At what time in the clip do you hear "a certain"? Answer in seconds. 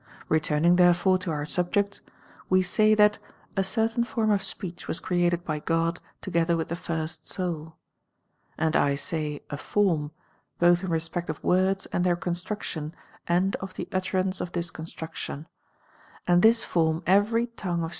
3.59-4.03